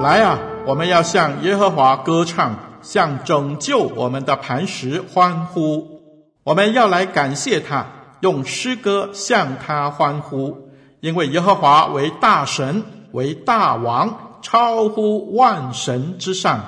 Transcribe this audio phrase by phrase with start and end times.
[0.00, 6.00] 来啊，我们要向耶和华歌唱，向拯救我们的磐石欢呼。
[6.42, 7.84] 我们要来感谢他，
[8.20, 12.82] 用诗歌向他欢呼，因为耶和华为大神，
[13.12, 16.60] 为大王，超乎万神之上。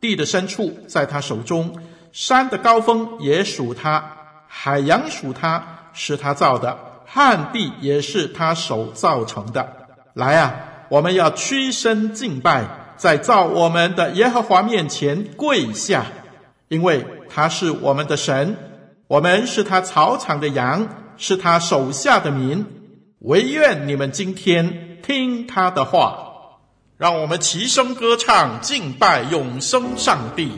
[0.00, 1.76] 地的深处在他手中，
[2.10, 4.04] 山的高峰也属他，
[4.48, 9.68] 海洋属他，是他造的，旱地也是他手造成的。
[10.14, 10.52] 来啊！
[10.92, 12.66] 我们要屈身敬拜，
[12.98, 16.04] 在造我们的耶和华面前跪下，
[16.68, 18.58] 因为他是我们的神，
[19.08, 22.66] 我们是他草场的羊，是他手下的民。
[23.20, 26.58] 唯愿你们今天听他的话，
[26.98, 30.50] 让我们齐声歌唱，敬拜永生上帝。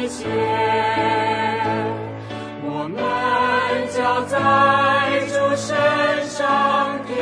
[0.00, 0.24] 一切，
[2.64, 2.96] 我们
[3.90, 5.76] 交在主身
[6.24, 7.12] 上的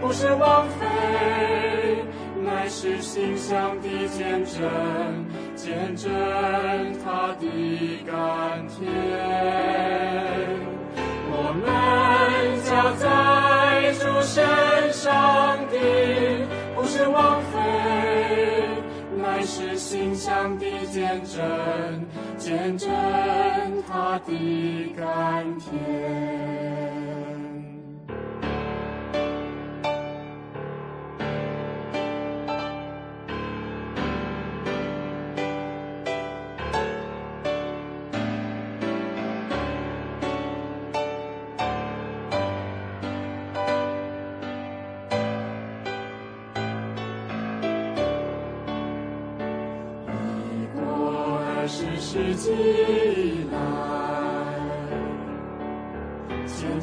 [0.00, 0.86] 不是枉费，
[2.44, 4.62] 乃是馨香的见证，
[5.56, 6.08] 见证
[7.04, 8.86] 他的甘甜。
[11.32, 11.66] 我们
[12.62, 15.74] 交在主身上的
[16.76, 17.42] 不是枉。
[19.90, 22.06] 馨香的见证，
[22.38, 22.88] 见证
[23.88, 26.89] 他的甘甜。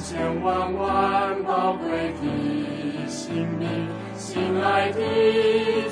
[0.09, 3.68] 千万万宝贵的性命，
[4.16, 5.01] 心爱的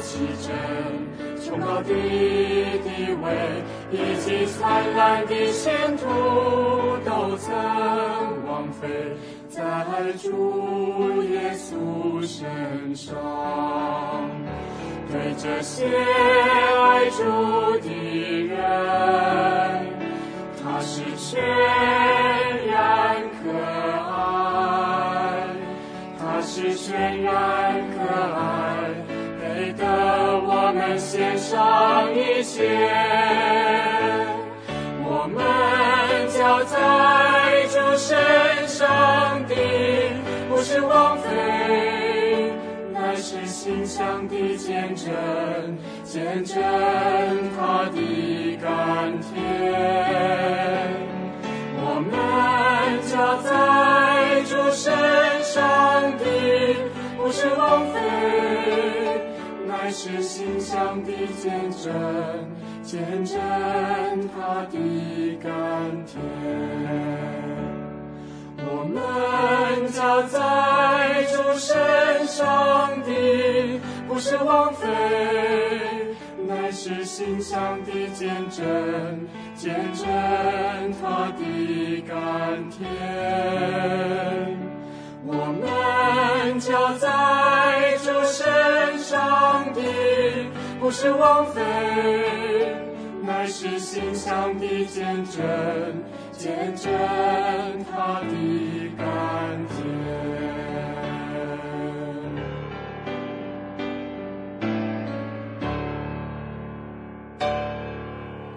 [0.01, 0.55] 奇珍，
[1.43, 3.25] 崇高的地位，
[3.91, 6.05] 以及灿烂的前途，
[7.03, 7.53] 都曾
[8.47, 8.87] 枉费
[9.49, 9.85] 在
[10.23, 13.17] 主耶稣身上。
[15.11, 17.21] 对这些爱主
[17.81, 17.89] 的
[18.47, 18.55] 人，
[20.63, 21.43] 他是全
[26.55, 27.33] 是全然
[27.91, 27.97] 可
[28.33, 28.39] 爱，
[29.41, 29.83] 配得
[30.39, 32.79] 我们献上一切，
[35.03, 35.43] 我们
[36.29, 38.15] 交在主身
[38.69, 39.53] 上的
[40.47, 41.27] 不是枉费。
[43.17, 45.07] 是馨香的见证，
[46.03, 46.61] 见证
[47.57, 49.31] 他的甘甜。
[51.77, 52.13] 我们
[53.09, 53.49] 交在
[57.25, 57.99] 不是枉费，
[59.67, 61.11] 乃是心香的
[61.41, 61.91] 见证，
[62.83, 63.39] 见证
[64.29, 64.77] 他的
[65.41, 65.49] 甘
[66.05, 66.21] 甜。
[68.59, 74.85] 我们家在主身上的不是枉费，
[76.47, 80.05] 乃是心香的见证，见证
[81.01, 82.85] 他的甘甜。
[85.27, 85.65] 我们
[86.75, 89.81] 交在主身上的。
[90.77, 91.61] 不是枉费，
[93.23, 95.41] 乃是心香的见证，
[96.33, 96.91] 见证
[97.89, 98.27] 他的
[98.97, 99.77] 甘甜。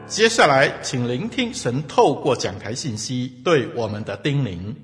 [0.09, 4.75] 接下来，请聆听神透过讲台信息对我们的叮咛。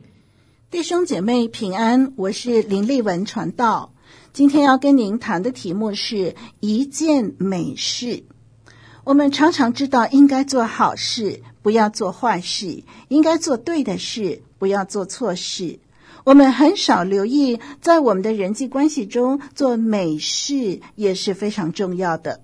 [0.75, 3.94] 弟兄姐妹平安，我是林丽文传道。
[4.32, 8.25] 今天要跟您谈的题目是一件美事。
[9.05, 15.79] 我们常常知道应该做好事，不要做坏事；应该做对的事，不要做错事。
[16.25, 22.41] 我们很少留意，在我们的人际关系中做美事也是非常重要的。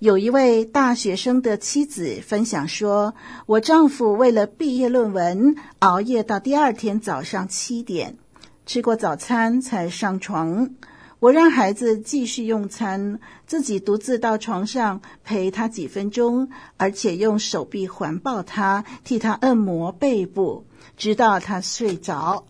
[0.00, 3.16] 有一位大学生的妻子分享说
[3.46, 8.16] ：“我丈夫为了毕业论文，熬夜到第二天早上七点，
[8.64, 10.70] 吃过早餐才上床。
[11.18, 20.64] 我让孩子继续用餐，自己独自到床上陪他几分钟，而且用手臂环抱他，替他按摩背部，
[20.96, 22.44] 直到他睡着。”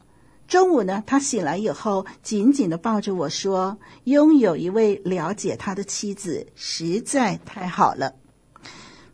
[0.49, 8.15] 中午呢，他醒来以后，紧紧的抱着我说：“拥有一位了解他的妻子，实在太好了。”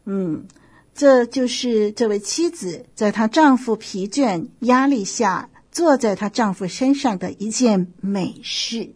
[0.06, 0.46] 嗯，
[0.94, 8.94] 这就是这位妻子在她丈夫疲倦、压力下，坐在她丈夫身上的一件美事。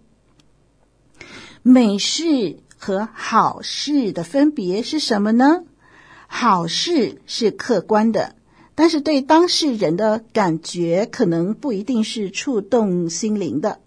[1.63, 5.65] 美事和好事的分别是什么呢？
[6.29, 8.37] 好事是客观的。
[8.79, 13.81] 但是对当事人的感觉可能不一定是触动心灵的，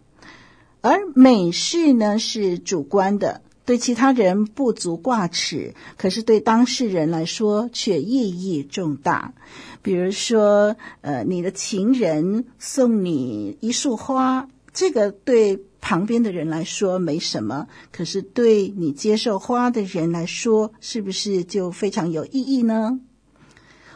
[0.81, 9.33] 而美事呢是主观的，对其他人不足挂齿，可是对当事人来说却意义重大。
[9.81, 22.99] 比如说，呃，你的情人送你一束花，这个对旁边的人来说没什么，可是对你接受花的人来说，是不是就非常有意义呢？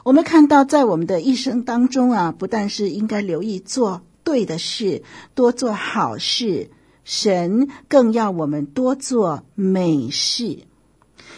[0.05, 5.01] 我们看到，在我们的一生当中啊，不但是应该留意做对的事，
[5.33, 6.69] 多做好事，
[7.03, 10.59] 神更要我们多做美事。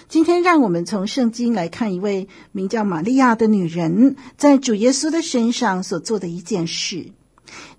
[0.09, 7.13] 今天，让我们从圣经来看一位名叫玛利亚的女人，在主耶稣的身上所做的一件事。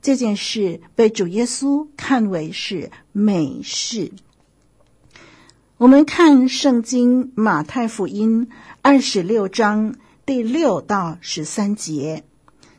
[0.01, 4.11] 这件事被主耶稣看为是美事。
[5.77, 8.49] 我们看圣经马太福音
[8.81, 9.95] 二十六章。
[10.29, 12.23] 第六到十三节，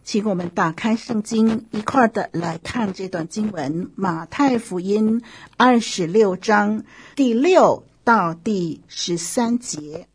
[0.04, 3.90] 请我们打开圣经，一块的来看这段经文。
[3.96, 5.24] 马太福音
[5.58, 6.84] 二十六章
[7.16, 10.08] 第六到第十三节。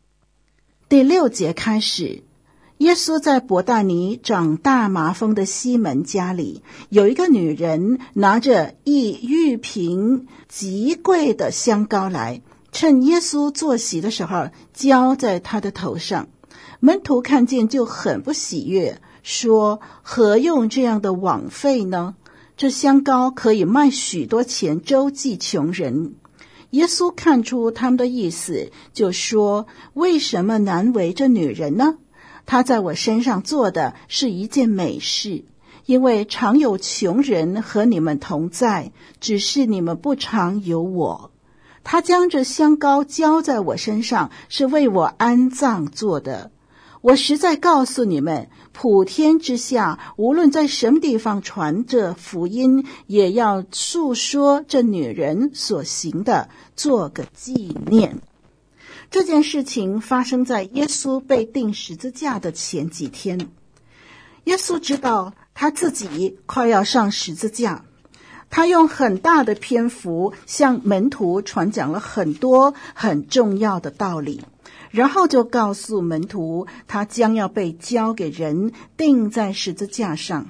[0.87, 2.23] 第六节开始，
[2.77, 12.41] 耶稣在伯大尼长大麻风的西门家里，有一个女人拿着一玉瓶极贵的香膏来，
[12.71, 16.29] 趁耶稣坐席的时候，浇在他的头上。
[16.79, 22.15] 门徒看见就很不喜悦，说：“何用这样的枉费呢？
[22.57, 26.15] 这香膏可以卖许多钱，周济穷人。”
[26.71, 31.95] 耶稣看出他们的意思，就说：“为什么难为这女人呢？
[32.45, 35.45] 她在我身上做的是一件美事，
[35.85, 38.91] 因为常有穷人和你们同在，
[39.21, 41.31] 只是你们不常有我。
[41.83, 46.51] 她将这香膏浇在我身上，是为我安葬做的。”
[47.05, 58.17] 我实在告诉你们，普天之下，无论在什么地方传这福音，也要述说这女人所行的，做个纪念。
[59.11, 63.51] 这件事情发生在耶稣被钉十字架的前几天。
[64.45, 67.85] 耶稣知道他自己快要上十字架，
[68.49, 74.41] 他用很大的篇幅向门徒传讲了很多很重要的道理。
[74.95, 80.47] 然后就告诉门徒，他将要被交给人，钉在十字架上。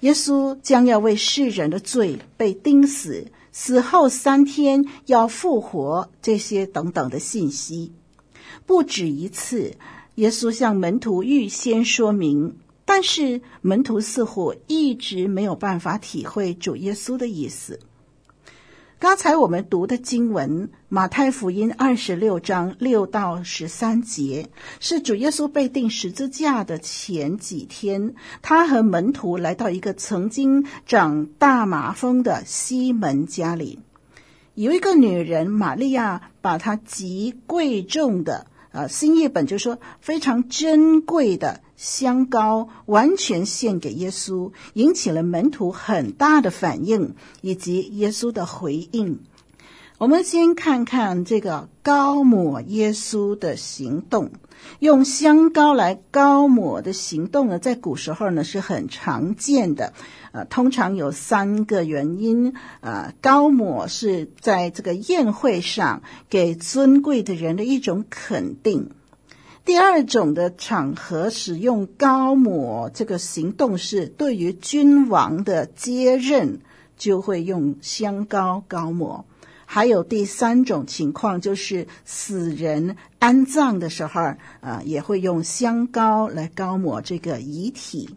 [0.00, 7.92] 耶稣将要为世人的罪被钉死，死后三天要复活，这些等等的信息，
[8.66, 9.72] 不止一次。
[10.16, 17.80] 耶稣向门徒预先说明，但是门徒似乎一直没有办法体会主耶稣的意思。
[19.02, 33.80] 刚才我们读的经文，马太福音二十六章六到十三节，是主耶稣被钉十字架的前几天，他和门徒来到一个曾经长大麻风的西门家里，
[34.54, 38.46] 有一个女人玛利亚，把她极贵重的。
[38.70, 49.18] 呃，新译本就说非常珍贵的香膏完全献给耶稣，引起了门徒很大的反应以及耶稣的回应。
[49.98, 54.30] 我们先看看这个高抹耶稣的行动，
[54.78, 59.92] 用香膏来高抹的行动呢，在古时候呢是很常见的。
[60.30, 62.54] 呃，通常有三个原因。
[62.80, 68.90] 呃，高抹是在这个宴会上给尊贵的人的一种肯定。
[69.64, 76.60] 第二种的场合使用膏抹这个行动是对于君王的接任，
[76.96, 79.24] 就会用香膏膏抹。
[79.64, 88.16] 还有第三种情况，就是死人安葬的时候，呃，也会用香膏来膏抹这个遗体。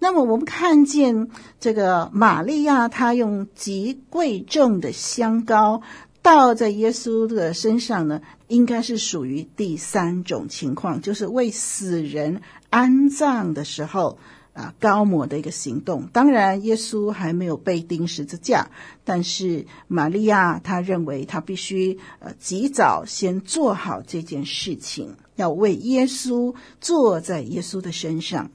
[0.00, 5.80] 那么我们看见这个玛利亚，她用极贵重的香膏
[6.22, 14.18] 倒在耶稣的身上呢，应该是属于第三种情况，就是为死人安葬的时候。
[14.52, 16.08] 啊，高抹的一个行动。
[16.12, 18.68] 当然，耶稣还没有被钉十字架，
[19.04, 28.50] 但是玛利亚她认为她必须呃及早先做好这件事情，要为耶稣坐在耶稣的身上。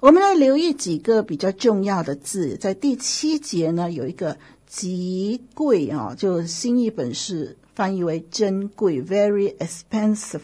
[0.00, 10.40] 我们来留意几个比较重要的字，在第七节呢，有一个极贵啊，就新译本是翻译为珍贵，very expensive。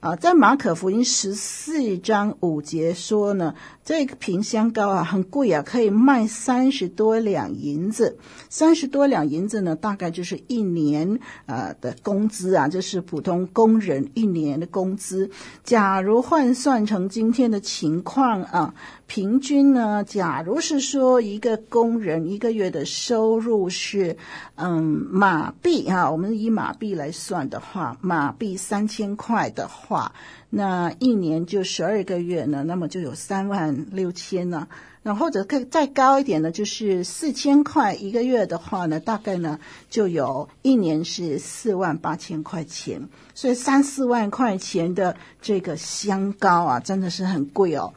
[0.00, 3.54] 啊，在马可福音十四章五节说呢，
[3.84, 8.16] 这个瓶香膏啊很贵啊，可以卖三十多两银子。
[8.48, 15.30] 三十多两银子呢，大概就是一年啊的工资啊，就是普通工人一年的工资。
[15.64, 18.74] 假如换算成今天的情况啊，
[19.06, 24.16] 平均呢，假如是说一个工人一个月的收入是
[24.54, 29.89] 嗯马币啊，我们以马币来算的话，马币三千块的话。
[29.90, 30.12] 话，
[30.50, 34.68] 那一年就十二个月呢，那么就有三万六千呢。
[35.02, 43.08] 那或者更再高一点呢，就是四千块一个月的话呢，大概呢就有一年是四万八千块钱。
[43.34, 47.92] 所以三四万块钱的这个香膏啊，真的是很贵哦。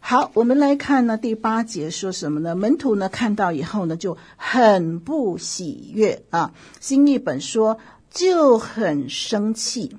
[0.00, 2.56] 好，我们来看呢第八节说什么呢？
[2.56, 6.52] 门徒呢看到以后呢就很不喜悦啊。
[6.80, 7.78] 新译本说
[8.10, 9.96] 就很生气。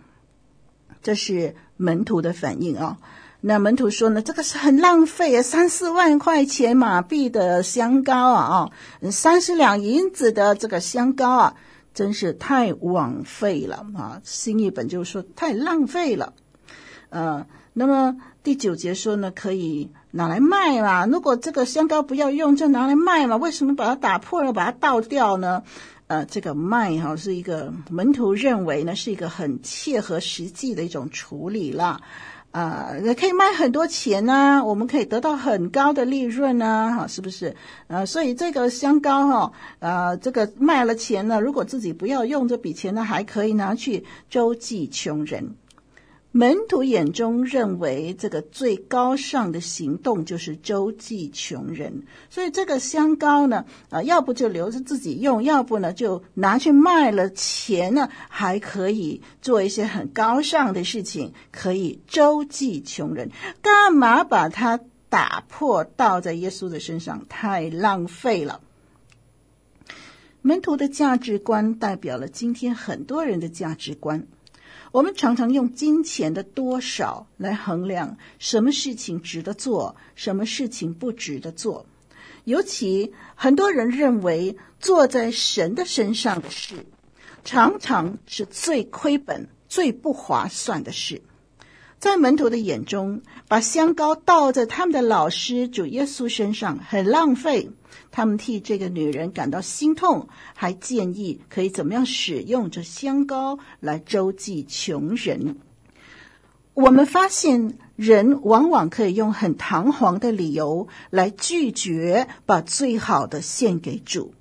[1.02, 2.98] 这是门徒的反应啊、
[3.42, 11.56] 那门徒说呢，这个是很浪费啊，三四万块钱马币的香膏啊，啊，三十两银子的这个香膏啊，
[11.94, 14.22] 真是太枉费了啊！
[14.24, 16.34] 新译本就是说太浪费了。
[17.10, 21.06] 呃，那么第九节说呢，可以拿来卖嘛？
[21.06, 23.38] 如果这个香膏不要用，就拿来卖嘛？
[23.38, 25.64] 为什么把它打破了，把它倒掉呢？
[26.10, 32.02] 呃，这个卖哈是一个门徒认为呢是一个很切合实际的一种处理啦，
[32.50, 37.56] 啊、呃，可以卖很多钱呢、啊，我们可以得到很高的利润呢、啊，哈，是不是？
[37.86, 45.56] 呃，所以这个香膏哈，呃，这个卖了钱呢，如果自己不要用这笔钱呢，还可以拿去周济穷人。
[46.32, 63.32] 门徒眼中认为这个最高尚的行动就是周济穷人，所以这个香膏呢，啊，要不就留着自己用，要不呢就拿去卖了，钱呢还可以做一些很高尚的事情，可以周济穷人。
[63.64, 67.26] 干嘛把它打破倒在耶稣的身上？
[67.28, 68.62] 太浪费了。
[70.44, 74.28] 门徒的价值观代表了今天很多人的价值观。
[74.92, 81.86] 我们常常用金钱的多少来衡量什么事情值得做，什么事情不值得做。
[82.46, 86.86] 尤其很多人认为做在神的身上的事，
[87.44, 91.22] 常常是最亏本、最不划算的事。
[92.00, 97.72] 在门徒的眼中，把香膏倒在他们的老师主耶稣身上很浪费。
[98.10, 105.58] 他们替这个女人感到心痛，还建议可以怎么样使用这香膏来周济穷人。
[106.74, 114.34] 我们发现，人往往可以用很堂皇的理由来拒绝把最好的献给主。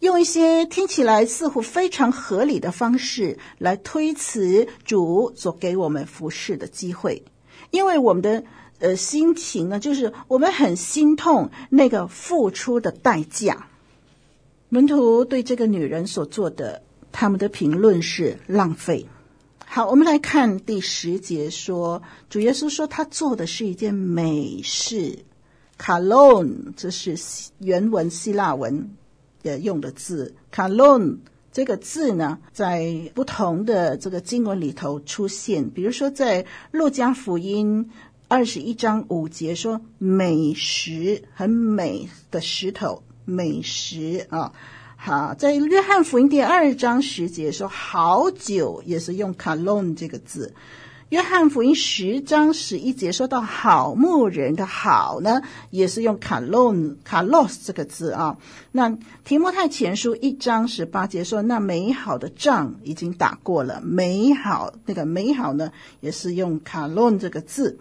[0.00, 7.24] 用一些听起来似乎非常合理的方式来推辞主所给我们服侍的机会，
[7.70, 8.44] 因为我们的
[8.78, 13.68] 呃心情呢，就是我们很心痛那个付出的代价。
[14.68, 19.06] 门徒对这个女人所做的，他们的评论是浪费。
[19.64, 25.20] 好，我们来看第十节说，主耶稣说他做的是一件美事，
[25.78, 27.16] 卡隆，这是
[27.58, 28.90] 原文希腊文。
[29.54, 31.18] 用的字 kalon
[31.52, 35.70] 这个字呢，在不同的这个经文里头出现。
[35.70, 37.90] 比如说，在路加福音
[38.28, 44.52] 二十一章五节说“美食”，很美的石头，美食啊。
[44.96, 50.52] 好，在约翰福音第二章十节说“好酒”，也是用 “cologne” 这个字。
[51.10, 58.36] 约翰福音十章十一节说到好牧人的好呢，也是用卡洛卡洛斯这个字啊。
[58.72, 65.70] 那提摩太前书一章十八节说，那美好的仗已经打过了，美好那个美好呢，
[66.00, 67.78] 也是用卡洛这个字。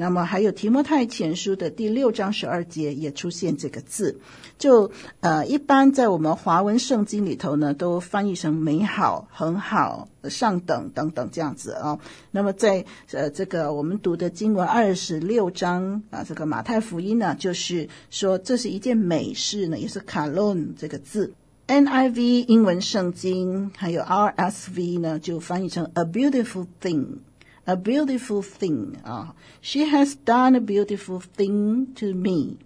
[0.00, 4.20] 那么还有提摩太前书的第六章十二节也出现这个字，
[4.56, 11.98] 就呃一般在我们华文圣经里头呢，都翻译成美好、很好、上等等等这样子啊。
[12.30, 21.34] 那么在呃这个我们读的经文二十六章啊，这个马太福音呢，就是说这是一件美事呢，也是 cologne 这个字。
[21.66, 27.18] NIV 英文圣经还有 RSV 呢，就翻译成 a beautiful thing。
[27.67, 32.57] A beautiful thing 啊，She has done a beautiful thing to me。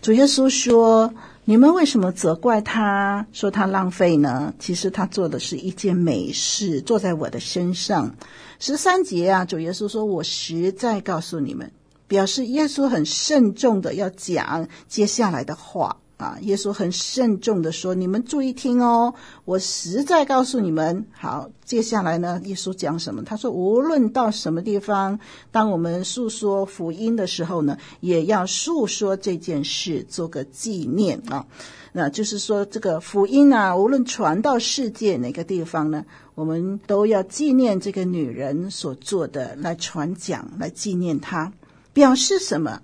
[0.00, 1.14] 主耶稣说。
[1.45, 4.53] 你们为什么责怪他，说他浪费呢？
[4.59, 8.15] 其实他做的是一件美事，做在我的身上。
[8.59, 11.69] 十三节啊，主耶稣说：“我实在告诉你们，
[12.07, 19.13] 表示耶稣很慎重的要讲接下来的话。”啊，耶稣很慎重地说：“你们注意听哦，
[19.43, 21.05] 我实在告诉你们。
[21.11, 23.21] 好，接下来呢，耶稣讲什么？
[23.23, 25.19] 他说，无论到什么地方，
[25.51, 31.45] 当我们诉说福音的时候呢，也要诉说这件事，做个纪念啊。
[31.91, 41.51] 那就是说，这个福音啊，无论传到世界哪个地方呢，我们都要纪念这个女人所做的，来传讲，来纪念她，
[41.91, 42.81] 表示什么？”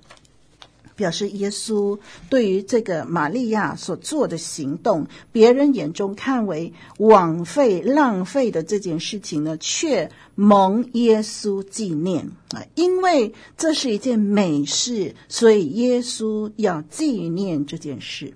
[1.00, 1.98] 表示耶稣
[2.30, 12.66] 对于这个玛利亚所做的行动，别人眼中看为枉费、浪费的这件事情呢，却蒙耶稣纪念啊！
[12.76, 18.34] 因为这是一件美事，所以耶稣要纪念这件事。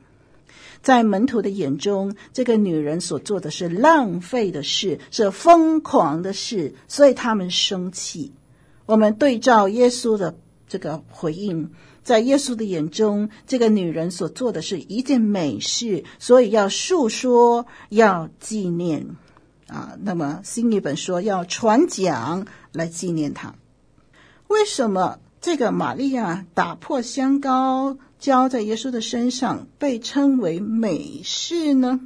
[0.82, 8.32] 在门徒的眼中，这个女人所做的是浪费的事，是疯狂的事，所以他们生气。
[8.86, 10.36] 我们对照耶稣的
[10.70, 11.70] 这个回应。
[12.04, 19.16] 在耶稣的眼中，这个女人所做的是一件美事，所以要述说，要纪念，
[19.68, 23.56] 啊，那么新译本说要传讲来纪念她。
[24.50, 32.02] 为什么这个玛利亚打破香膏浇在耶稣的身上，被称为美事呢？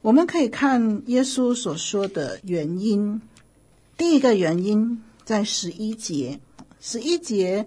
[0.00, 3.20] 我们可以看耶稣所说的原因。
[3.96, 6.38] 第一个原因在十一节，
[6.80, 7.66] 十一节。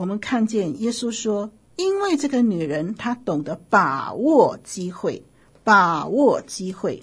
[0.00, 5.24] 我们看见耶稣说：“因为这个女人她懂得把握机会，
[5.62, 7.02] 把握机会。”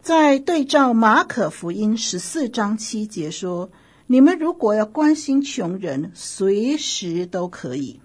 [0.00, 3.68] 在对照马可福音十四章七节说
[4.06, 7.98] ：“你们如果要关心穷人，随时都可以。”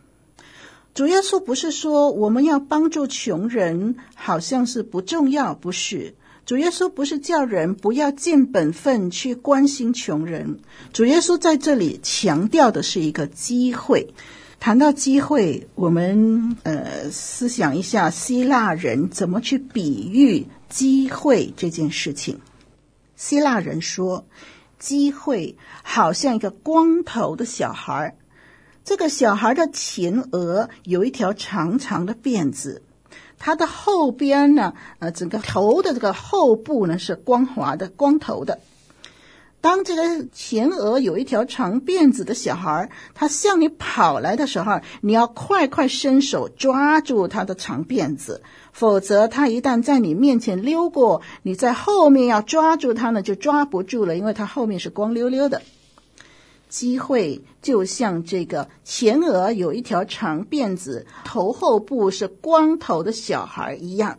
[0.96, 6.16] 主耶稣不是说我们要帮助穷人，好像是不重要，不是。
[6.52, 10.60] 主耶稣不是叫人不要尽本分去关心穷人，
[10.92, 14.14] 主耶稣在这里强调的是一个机会。
[14.60, 22.38] 谈到机会，我们呃思想一下希腊人怎么去比喻机会这件事情。
[23.16, 24.26] 希腊人说，
[24.78, 28.18] 机会好像一个光头的小孩，
[28.84, 32.82] 这个小孩的前额有一条长长的辫子。
[33.44, 38.60] 它的后边呢，呃，整个头的这个后部呢是光滑的、光头的。
[39.62, 55.64] 当这个前额有一条长辫子的小孩，他向你跑来的时候，你要快快伸手抓住他的长辫子，否则他一旦在你面前溜过，你在后面要抓住他呢，就抓不住了，因为他后面是光溜溜的。
[56.72, 64.18] 机会就像这个前额有一条长辫子，头后部是光头的小孩一样。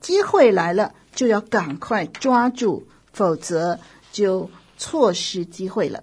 [0.00, 3.78] 机会来了就要赶快抓住，否则
[4.10, 6.02] 就错失机会了。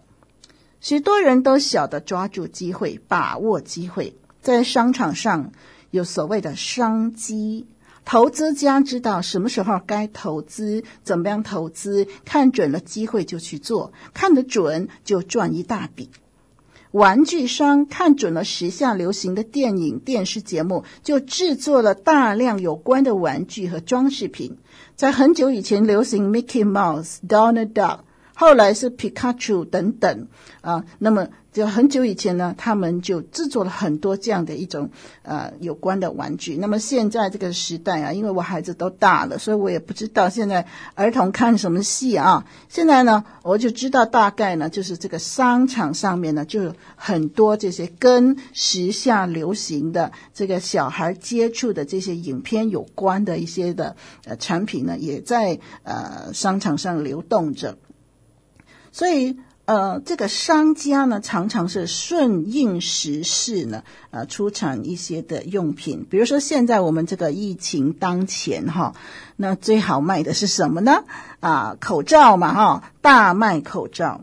[0.79, 5.51] 许多人都晓得抓住机会，把握机会，在商场上
[5.91, 7.67] 有所谓的商机。
[8.09, 16.09] 投资家知道什么时候该投资，怎么样投资，看准了机会就去做，看得准就赚一大笔。
[16.91, 24.57] 玩具商看准了时下流行的电影、电视节目，就制作了大量有关的玩具和装饰品。
[24.95, 27.99] 在很久以前流行 Mickey Mouse、Donald Duck，
[28.39, 30.27] 后来是皮卡丘等等
[30.61, 30.85] 啊。
[30.99, 34.91] 那么就很久以前呢，他们就制作了很多这样的一种
[35.23, 36.55] 呃有关的玩具。
[36.55, 42.45] 那么现在这个时代啊，因为我孩子都大了，所以我也不知道现在儿童看什么戏啊。
[42.69, 53.95] 现在呢，我就知道大概呢，就是这个商场上面呢，就有很多这些跟时下流行的这个小孩接触的这些影片有关的一些的
[54.25, 57.75] 呃产品呢，也在呃商场上流动着。
[58.91, 66.05] 所以，呃，这个商家呢，常常是顺应时势呢，呃，出产一些的用品。
[66.09, 68.93] 比如说，现在我们这个疫情当前哈，
[69.35, 71.03] 那最好卖的是什么呢？
[71.41, 74.21] 啊，口罩嘛哈，大卖口罩。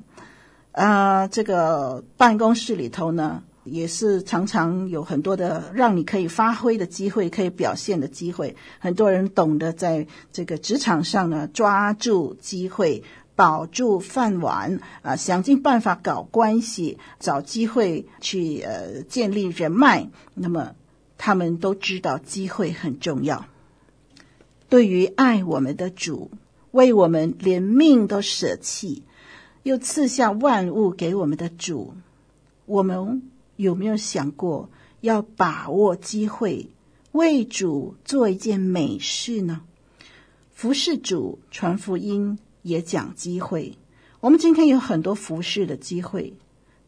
[0.72, 8.57] 呃，这个办公室里头呢，也是常常有很多的让你可以发挥的机会，可以表现的机会。
[8.79, 13.05] 很多人懂得在这个职场上呢，抓住机会。
[13.37, 20.09] 保住饭碗啊，想尽办法搞关系，找机会去呃建立人脉。
[20.35, 20.75] 那么
[21.18, 23.47] 他们都知道机会很重要。
[24.68, 26.31] 对于爱我们的主，
[26.70, 29.03] 为我们连命都舍弃，
[29.62, 31.94] 又赐下万物给我们的主，
[32.66, 34.70] 我们有没有想过
[35.01, 36.68] 要把握机会，
[37.12, 39.62] 为主做一件美事呢？
[40.53, 42.38] 服侍主，传福音。
[42.64, 43.77] 也讲机会，
[44.20, 46.35] 我们今天有很多服侍的机会，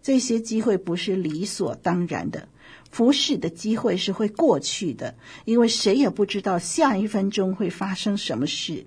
[0.02, 2.48] 这些机会不是理所当然的。
[2.90, 8.86] 服侍的机会是会过去的，因为谁也不知道下一分钟会发生什么事，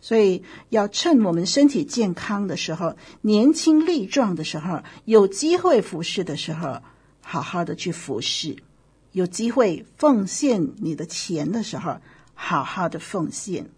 [0.00, 6.80] 所以要趁我们身体健康的时候、年轻力壮的时候、有机会服侍的时候，
[7.20, 8.56] 好好的去服侍；
[9.12, 11.98] 有机会奉献你的钱的时候，
[12.32, 13.68] 好好的奉献。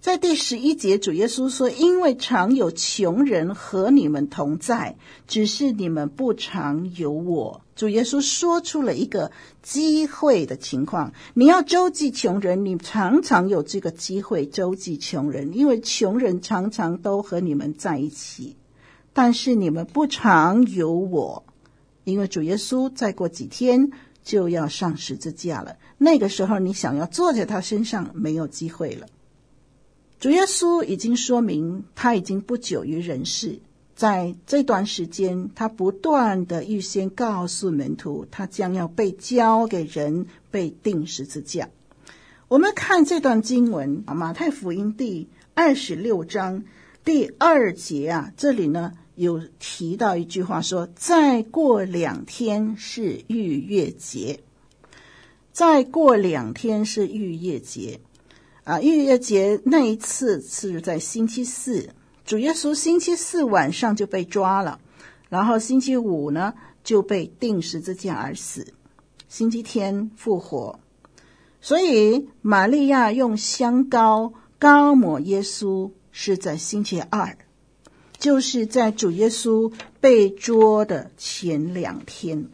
[0.00, 9.30] 在第十一节，主耶稣说：“因为常有穷人和你们同在，只是你们不常有我。”主耶稣说出了一个
[9.62, 18.56] 机会的情况：你要周济穷人，你常常有这个机会周济穷人，因为穷人常常都和你们在一起，
[19.12, 21.44] 但是你们不常有我，
[22.04, 23.90] 因为主耶稣再过几天
[24.24, 25.76] 就要上十字架了。
[25.98, 29.06] 那个时候，你想要坐在他身上，没有机会了。
[30.20, 33.58] 主耶稣已经说明，他已经不久于人世，
[33.94, 41.70] 在这段时间，他不断地预先告诉门徒，他将要被交给人，被钉十字架。
[42.48, 46.64] 我们看这段经文，马太福音第二十六章
[47.02, 54.40] 第二节啊，这里呢有提到一句话说：“再过两天是逾越节，
[55.50, 58.00] 再过两天是逾越节。”
[58.64, 61.90] 啊，逾越节那一次是在星期四，
[62.24, 64.78] 主耶稣星期四晚上就被抓了，
[65.28, 68.74] 然后星期五呢就被钉十字架而死，
[69.28, 70.78] 星期天复活。
[71.60, 77.36] 所以玛利亚用香膏膏抹耶稣是在星期二，
[78.18, 82.48] 就是在主耶稣被捉的前两天，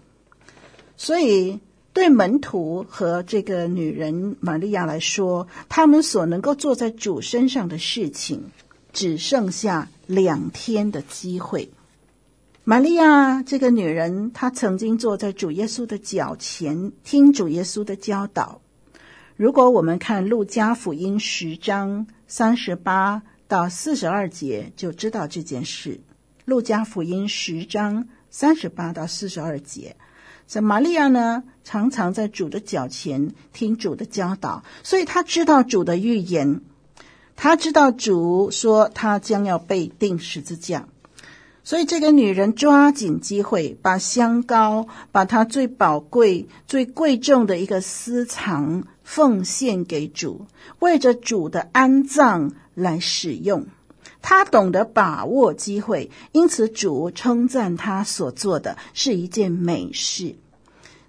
[0.97, 1.61] 所以。
[1.97, 8.43] 对门徒和这个女人玛利亚来说，他们所能够做在主身上的事情，
[8.93, 11.71] 只剩下两天的机会。
[12.65, 18.61] 玛利亚这个女人，她曾经坐在主耶稣的脚前，听主耶稣的教导。
[19.35, 25.99] 如果我们看路加福音十章三十八到四十二节，就知道这件事。
[26.45, 29.97] 路加福音十章三十八到四十二节。
[30.49, 36.61] 这玛利亚呢，常常在主的脚前听主的教导，所以她知道主的预言，
[37.35, 40.87] 她知道主说她将要被钉十字架，
[41.65, 50.47] 所以这个女人抓紧机会，把香膏，把她最宝贵、最贵重的一个私藏奉献给主，
[50.79, 53.67] 为着主的安葬来使用。
[54.29, 60.35] 他懂得把握机会，因此主称赞他所做的是一件美事。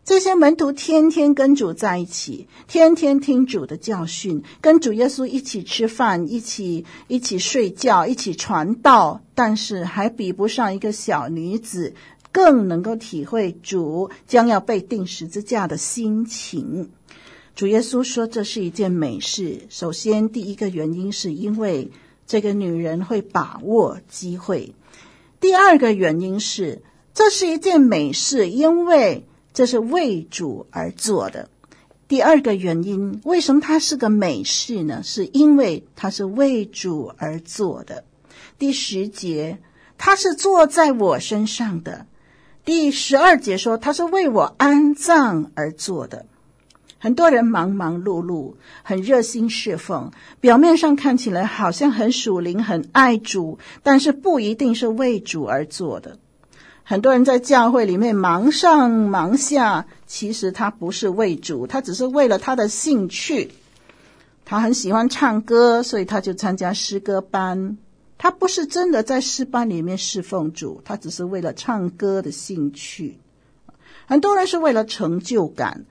[0.06, 11.96] 这些门徒天天跟主在一起，天天听主的教训，跟主耶稣一起吃饭，一起一起睡觉，一起传道，但是还比不上一个小女子
[12.32, 16.92] 更能够体会主将要被钉十字架的心情。
[17.56, 19.66] 主耶稣说这是一件美事。
[19.70, 21.90] 首先，第一个原因是因为。
[22.28, 24.76] 这个女人会把握机会。
[25.40, 31.50] 第二个原因是，这是一件美事，因为这是为主而做的。
[32.08, 35.02] 第二个原因，为什么它是个美事呢？
[35.04, 38.04] 是因为它是为主而做的。
[38.60, 39.60] 第十节，
[39.98, 42.06] 他是坐在我身上的。
[42.64, 46.26] 第十二节说，他是为我安葬而做的。
[47.00, 56.18] 很多人忙忙碌碌，很热心侍奉，表面上看起来好像很属灵、很爱主，但是不一定是为主而做的。
[56.84, 63.52] 很多人在教会里面忙上忙下，其实他不是为主，他只是为了他的兴趣。
[64.46, 67.78] 他很喜欢唱歌，所以他就参加诗歌班。
[68.18, 73.20] 他不是真的在诗班里面侍奉主，他只是为了唱歌的兴趣。
[74.08, 75.86] 很多人是为了成就感。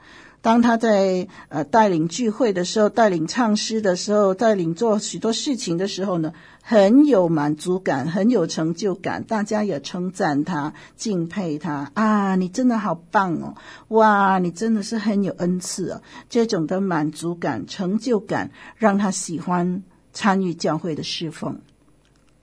[0.47, 6.33] 当他在呃带领聚会的时候，带领唱诗的时候，带领做许多事情的时候呢，
[6.63, 12.37] 很有满足感，很有成就感，大家也称赞他、敬佩他啊！
[12.37, 13.57] 你真的好棒哦！
[13.89, 16.03] 哇，你真的是很有恩赐哦！
[16.29, 19.83] 这种的满足感、成就感，让他喜欢
[20.13, 21.59] 参与教会的侍奉，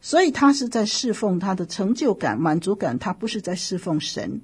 [0.02, 4.42] 所以他是在侍奉他的成就感、满足感，他不是在侍奉神。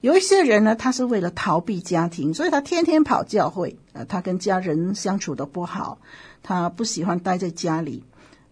[0.00, 3.76] 有一些人呢，他是为了逃避家庭，所以他天天跑教会。
[3.92, 5.98] 呃，他跟家人相处的不好，
[6.42, 8.04] 他不喜欢待在家里，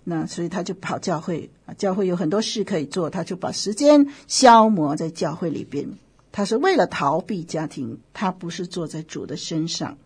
[0.05, 1.51] 那所以他就跑教会。
[1.79, 5.89] 教会有很多事可以做，他就把时间消磨在教会里边。
[6.33, 9.97] 他是为了逃避家庭，他不是坐在主的身上。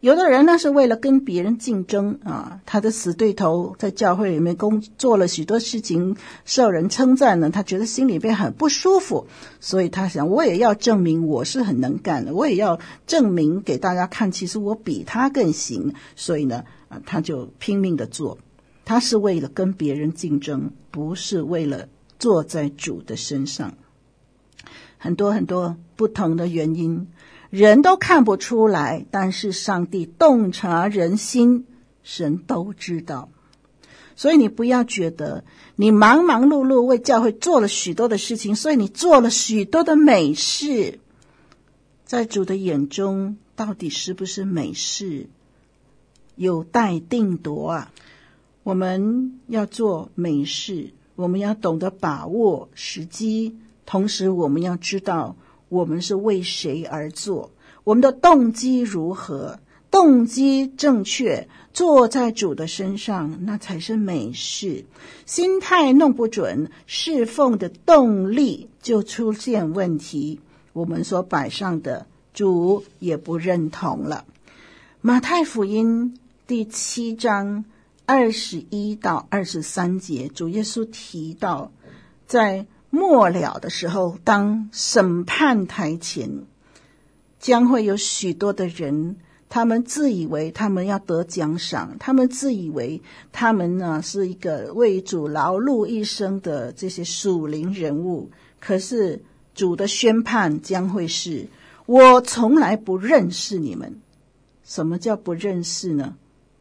[0.00, 9.26] 有的人呢，是为了跟别人竞争啊，他的死对头在教会里面工作了许多事情，受人称赞呢，他觉得心里边很不舒服，
[9.60, 18.38] 所以他想，我也要证明我是很能干的，我也要证明给大家看，其实我比他更行，所以呢，啊，他就拼命的做，
[18.86, 23.74] 他是为了跟别人竞争，不是为了坐在主的身上，
[24.96, 27.06] 很多很多不同的原因。
[27.50, 31.66] 人都看不出来，但是上帝洞察人心，
[32.04, 33.28] 神都知道。
[34.14, 41.00] 所以你不要觉得你忙忙碌碌为教会做了许多的事情，所以你做了许多的美事，
[42.04, 45.26] 在主的眼中，到底是不是美事，
[46.36, 47.92] 有待定夺啊。
[48.62, 55.34] 我们要做美事，我们要懂得把握时机，同时我们要知道。
[55.70, 57.50] 我们是为谁而做？
[57.84, 59.58] 我们的动机如何？
[59.90, 64.84] 动机正确，坐在主的身上，那才是美事。
[65.26, 70.38] 心态弄不准，侍奉的动力就出现问题。
[70.72, 74.24] 我们所摆上的主也不认同了。
[75.00, 77.64] 马太福音第七章
[78.06, 81.70] 二十一到二十三节，主耶稣提到
[82.26, 82.66] 在。
[82.90, 86.28] 末了的时候，当审判台前，
[87.38, 89.16] 将会有许多的人，
[89.48, 93.00] 他们自以为他们要得奖赏，他们自以为
[93.32, 98.30] 他们呢是一个为主劳碌一生的这些属灵人物。
[98.58, 99.22] 可是
[99.54, 101.46] 主的宣判将会是：
[101.86, 104.00] 我从来不认识你们。
[104.64, 106.16] 什么叫不认识呢？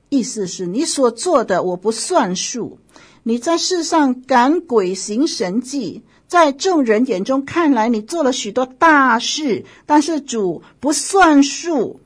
[0.10, 2.80] 意思是你所做的我不算数。
[3.24, 6.04] 你在世上赶鬼行神迹。
[6.30, 12.00] 在众人眼中看来，你做了许多大事，但是主不算数。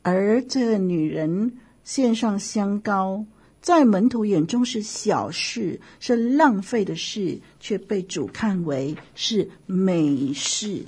[0.00, 3.26] 而这女人献上香膏，
[3.60, 10.86] 在门徒眼中是小事，是浪费的事，却被主看为是美事。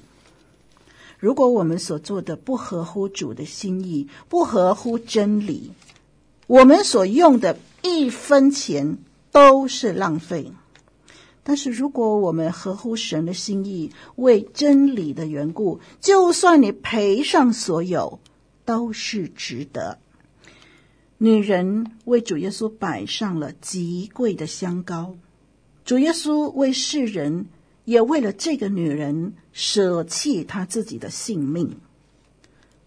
[1.18, 5.72] 如果我们所做的不合乎主的心意，不合乎真理，
[6.46, 8.96] 我们所用的一分钱
[9.30, 10.50] 都是浪费。
[11.48, 18.20] 但是，如果我们合乎神的心意，为真理的缘故，就算你赔上所有，
[18.66, 19.98] 都是值得。
[21.16, 25.16] 女人为主耶稣摆上了极贵的香膏，
[25.86, 27.46] 主耶稣为世人，
[27.86, 31.80] 也为了这个女人舍弃他自己的性命。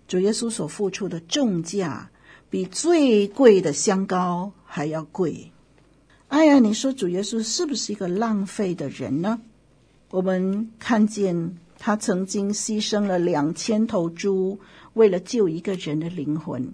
[0.08, 2.12] 主耶稣所付出的重价，
[2.52, 5.50] 比最贵的香膏还要贵。
[6.32, 9.41] 哎呀，你说主耶稣是不是一个浪费的人呢？
[10.12, 14.58] 我们看见他曾经牺牲了两千头猪，
[14.94, 16.72] 为了救一个人的灵魂。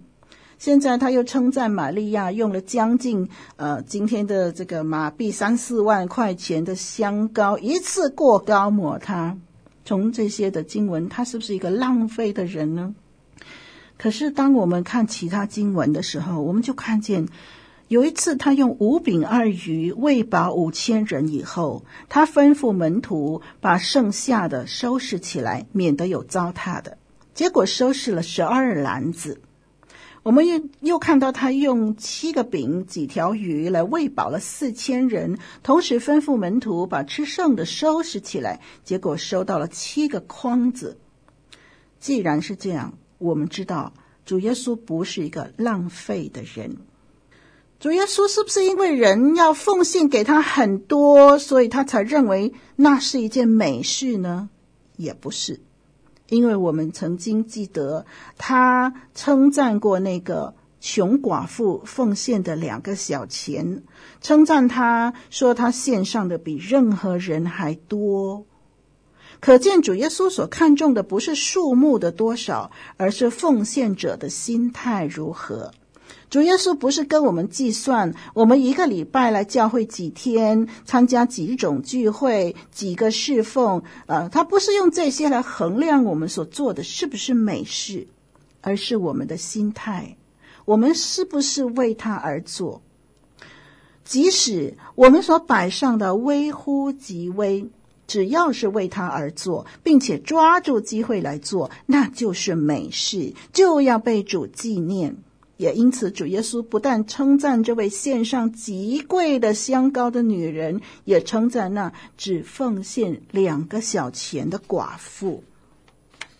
[0.59, 9.35] 现在他又称赞玛利亚用了将近呃今天的这个马币三四万块钱的香膏，一次过膏抹他。
[9.83, 12.93] 从这些的经文，他是不是一个浪费的人呢？
[13.97, 17.27] 可是当我们看其他经文的时候，我们就看见。
[17.87, 26.97] 有一次，他用五饼二鱼喂饱五千人以后，他吩咐门徒把剩下的收拾起来，免得有糟蹋的。
[27.33, 29.39] 结果收拾了十二篮子。
[30.23, 40.97] 我们又又看到他用七个饼、几条鱼来喂饱了四千人，同时吩咐门徒把吃剩的收拾起来，结果收到了七个筐子。
[42.01, 43.93] 既然是这样，我们知道
[44.25, 46.75] 主耶稣不是一个浪费的人。
[47.79, 54.49] 主耶稣是不是因为人要奉献给他很多，所以他才认为那是一件美事呢？
[54.95, 55.59] 也不是。
[56.29, 58.05] 因为我们曾经记得
[58.37, 63.83] 他称赞过那个穷寡妇奉献的两个小钱，
[64.21, 68.45] 称赞他说他献上的比任何人还多。
[69.39, 75.71] 可见主耶稣所看重的不是数目的多少，而是奉献者的心态如何。
[76.29, 88.07] 主耶稣不是跟我们计算我们一个礼拜来教会几天，参加几种聚会、几个侍奉，呃，他不是用这些来衡量我们所做的是不是美事，
[88.59, 90.17] 而是我们的心态，
[90.65, 92.81] 我们是不是为他而做？
[94.03, 97.65] 即使我们所摆上的微乎其微，
[98.05, 105.15] 只要是为他而做，并且抓住机会来做，那就是美事，就要被主纪念。
[105.57, 115.43] 也因此，主耶稣不但称赞这位献上极贵的香膏的女人，也称赞那只奉献两个小钱的寡妇。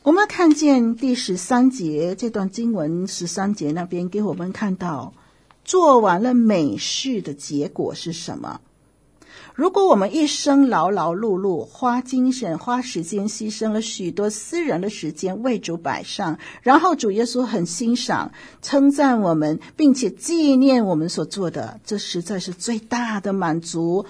[0.03, 5.13] 我们看见第十三节这段经文，十三节那边给我们看到，
[5.65, 8.61] 做完了美事的结果是什么？
[9.55, 24.05] 如果我们一生劳劳碌碌，花精神、花时间，牺牲了许多私人的时间为主摆上，然后主耶稣很欣赏、称赞我们，并且纪念我们所做的，这实在是最大的满足、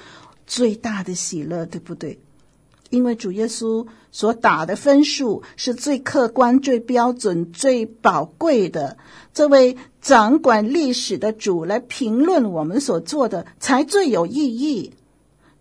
[0.45, 2.19] 最大的喜乐，对不对？
[2.89, 8.97] 因为主耶稣所打的分数是最客观、最标准、最宝贵的。
[9.33, 14.93] 这位掌管历史的主来评论我们所做的，才最有意义。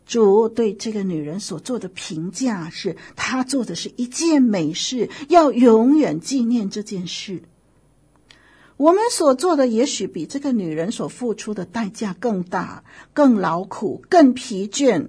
[0.07, 7.43] 主对这个女人所做的评价是：她做的是一件美事，要永远纪念这件事。
[8.77, 15.09] 我们所做的也许比这个女人所付出的代价更大、更劳苦、更疲倦。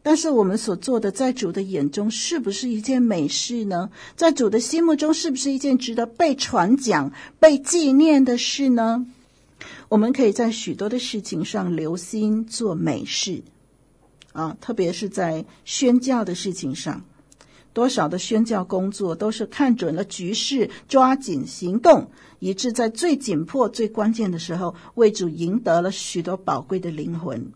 [0.00, 3.90] 但是我们所做的，在主的眼中是不是一件美事呢？
[4.16, 9.04] 在主的心目中，是不是一件值得被传讲、被纪念的事呢？
[9.88, 13.42] 我们可以在许多的事情上留心做美事。
[14.32, 17.02] 啊，特别是在宣教的事情上，
[17.72, 27.52] 多少的宣教工作都是看准了局势，抓紧行动，以致在最紧迫、最关键的时候，为主赢得了许多宝贵的灵魂。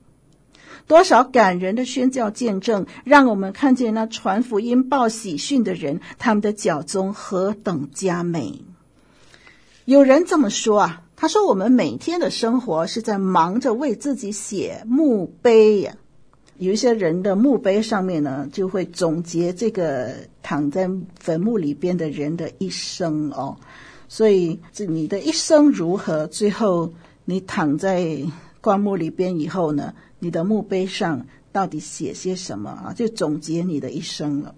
[0.89, 8.65] 多少感人的宣教见证，让我们看见那传福音、报喜讯的人，他们的脚踪何等佳美。
[9.85, 15.95] 有人这么说啊，他说：“我们每天的生活是在忙着为自己写墓碑呀。”
[16.59, 20.89] 有一些人的墓碑上面呢，就会总结这个躺在
[21.19, 23.57] 坟墓里边的人的一生哦。
[24.09, 26.27] 所以，这你的一生如何？
[26.27, 26.93] 最后
[27.25, 28.23] 你躺在
[28.61, 32.93] 棺木里边以后呢，你的墓碑上到底写些什么啊？
[32.95, 34.55] 就总结你的一生了。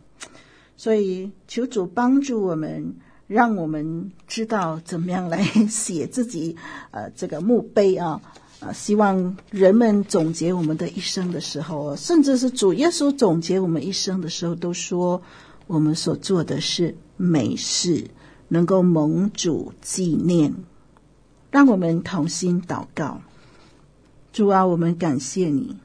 [0.76, 2.96] 所以，求主帮助我们，
[3.28, 6.56] 让我们知道怎么样来写自己
[6.90, 8.20] 呃这个墓碑啊。
[8.64, 15.20] 啊，希望人们总结我们的一生的时候，甚至是主耶稣总结我们一生的时候，都说
[15.66, 18.06] 我们所做的是美事，
[18.48, 20.54] 能够蒙主纪念。
[21.50, 23.20] 让我们同心祷告，
[24.32, 25.76] 主啊，我们感谢你，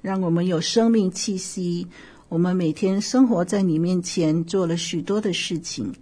[0.00, 1.86] 让我们有生命气息。
[2.30, 5.92] 我们每天生活在你面前，做了许多的事情。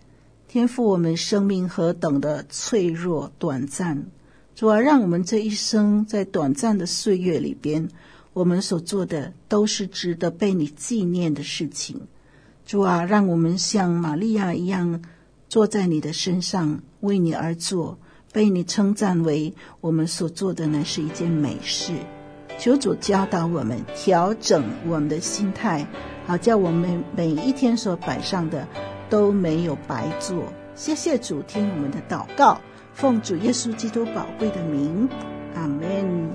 [0.49, 4.07] 天赋，我们生命何等的脆弱短暂。
[4.55, 7.88] 主啊，让我们这一生在短暂的岁月里边，
[8.33, 12.01] 我们所做的都是值得被你纪念的事情。
[12.65, 15.03] 主啊，让我们像玛利亚一样，
[15.49, 17.99] 坐在你的身上，为你而做，
[18.31, 21.95] 被你称赞为我们所做的呢是一件美事。
[22.59, 25.85] 求主教导我们，调整我们的心态，
[26.27, 28.69] 好叫我们每一天所摆上的
[29.09, 30.45] 都没有白做。
[30.77, 32.61] 谢谢主，听我们的祷告。
[32.95, 35.09] 奉主耶稣基督宝贵的名，
[35.57, 36.31] 阿门。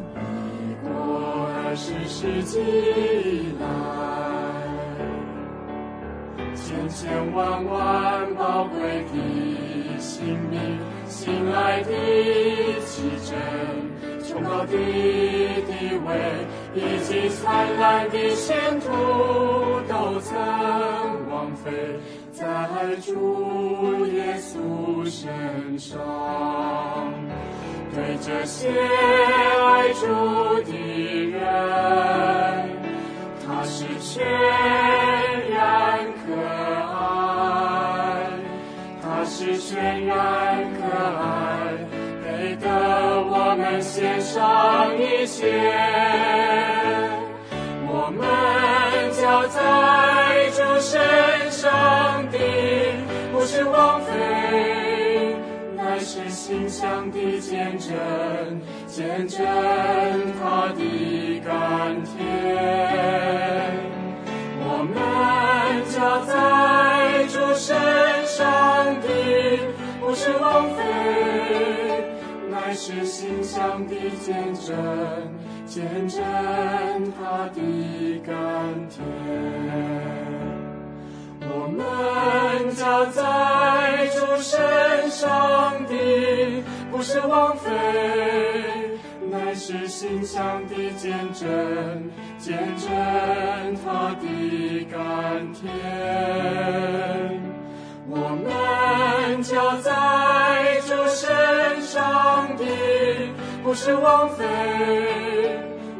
[0.60, 3.66] 一过二十世纪以来，
[6.55, 10.60] 千千万万宝贵的性命，
[11.08, 11.91] 亲爱的
[12.86, 13.38] 奇珍，
[14.28, 15.72] 崇高的地
[16.05, 16.10] 位，
[16.76, 18.88] 以及灿烂的前途，
[19.88, 20.36] 都曾
[21.30, 21.99] 枉费。
[22.34, 22.45] 在
[23.03, 25.97] 主耶稣身上，
[27.98, 30.06] 对这些爱主
[30.62, 30.72] 的
[31.32, 31.41] 人，
[33.43, 34.24] 他是全
[35.50, 35.58] 然
[36.24, 36.32] 可
[36.93, 38.30] 爱，
[39.02, 40.16] 他是全然
[40.78, 40.80] 可
[41.18, 41.26] 爱，
[42.24, 42.68] 配得
[43.20, 45.74] 我们献上一切，
[47.88, 48.22] 我们
[49.12, 49.58] 交在
[50.52, 52.38] 主身上的
[53.34, 54.12] 不是枉费，
[56.48, 57.91] 馨香的见证，
[58.88, 59.45] 见证
[60.39, 62.16] 他的甘甜。
[64.62, 64.95] 我们
[65.91, 67.76] 交在主身
[68.26, 69.08] 上的
[70.00, 70.80] 不是枉费，
[72.50, 74.74] 乃是馨香的见证，
[75.66, 76.24] 见证
[77.20, 78.34] 他的甘
[78.88, 80.26] 甜。
[81.60, 87.72] 我们交在主身上的不是枉费，
[89.32, 91.49] 乃是心香的见证，
[92.38, 92.88] 见证
[93.84, 95.68] 他的甘甜。
[98.08, 102.64] 我们交在主身上的
[103.64, 104.45] 不是枉费，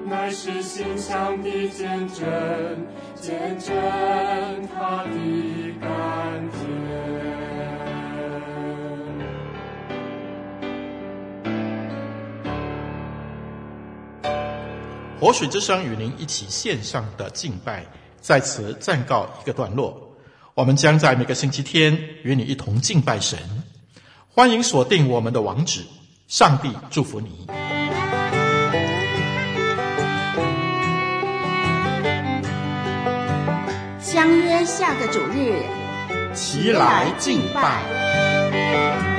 [0.06, 2.26] 乃是心香的见证。
[3.28, 3.76] 见证
[4.74, 5.10] 他的
[5.82, 6.62] 甘甜。
[15.20, 17.86] 活水之声与您一起线上的敬拜，
[18.22, 20.16] 在此暂告一个段落。
[20.54, 23.38] 我们将在每个星期天与你一同敬拜神。
[24.30, 25.82] 欢迎锁定我们的网址。
[26.30, 27.46] 上帝祝福你。
[34.10, 35.52] 相约下个主日，
[36.34, 39.17] 齐来敬拜。